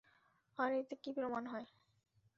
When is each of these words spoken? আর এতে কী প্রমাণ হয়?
আর 0.57 0.71
এতে 0.73 0.95
কী 0.95 1.09
প্রমাণ 1.11 1.43
হয়? 1.45 1.67